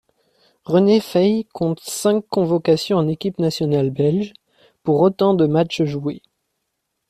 René 0.63 0.99
Feye 0.99 1.45
compte 1.53 1.79
cinq 1.81 2.25
convocations 2.27 2.97
en 2.97 3.07
équipe 3.07 3.37
nationale 3.37 3.91
belge, 3.91 4.33
pour 4.81 4.99
autant 5.01 5.35
de 5.35 5.45
matches 5.45 5.83
joués. 5.83 6.23